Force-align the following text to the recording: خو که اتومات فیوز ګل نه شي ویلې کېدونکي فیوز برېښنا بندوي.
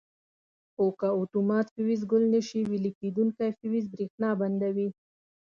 خو 0.73 0.85
که 0.99 1.07
اتومات 1.19 1.67
فیوز 1.75 2.01
ګل 2.11 2.23
نه 2.33 2.41
شي 2.47 2.59
ویلې 2.69 2.91
کېدونکي 2.99 3.47
فیوز 3.59 3.85
برېښنا 3.93 4.29
بندوي. 4.39 4.87